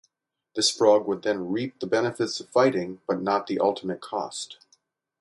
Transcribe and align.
This 0.55 0.71
frog 0.71 1.05
would 1.07 1.21
then 1.21 1.51
reap 1.51 1.79
the 1.79 1.85
benefits 1.85 2.39
of 2.39 2.49
fighting, 2.49 3.01
but 3.05 3.21
not 3.21 3.45
the 3.45 3.59
ultimate 3.59 4.01
cost. 4.01 4.57